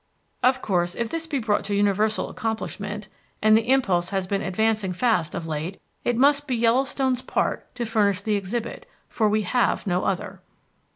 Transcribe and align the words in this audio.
Of 0.41 0.63
course 0.63 0.95
if 0.95 1.09
this 1.09 1.27
be 1.27 1.37
brought 1.37 1.63
to 1.65 1.75
universal 1.75 2.27
accomplishment 2.31 3.07
(and 3.39 3.55
the 3.55 3.69
impulse 3.71 4.09
has 4.09 4.25
been 4.25 4.41
advancing 4.41 4.93
fast 4.93 5.35
of 5.35 5.45
late), 5.45 5.79
it 6.03 6.17
must 6.17 6.47
be 6.47 6.55
Yellowstone's 6.55 7.21
part 7.21 7.75
to 7.75 7.85
furnish 7.85 8.21
the 8.21 8.33
exhibit, 8.33 8.87
for 9.07 9.29
we 9.29 9.43
have 9.43 9.85
no 9.85 10.03
other. 10.03 10.41